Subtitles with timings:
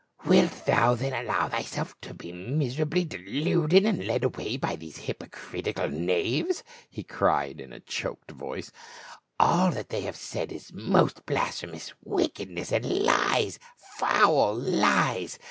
[0.25, 4.97] "Wilt thou then allow thyself to be miserably de luded and led away by these
[4.97, 8.71] hypocritical knaves," he cried in a choked voice;
[9.39, 13.59] "all that they have said is most blasphemous wickedness, and lies—
[13.99, 15.37] foul lies